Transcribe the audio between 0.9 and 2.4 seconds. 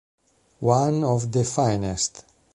of the Finest